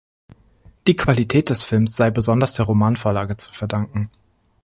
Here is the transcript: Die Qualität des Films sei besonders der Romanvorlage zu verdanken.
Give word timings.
Die 0.87 0.95
Qualität 0.95 1.51
des 1.51 1.63
Films 1.63 1.95
sei 1.95 2.09
besonders 2.09 2.55
der 2.55 2.65
Romanvorlage 2.65 3.37
zu 3.37 3.53
verdanken. 3.53 4.09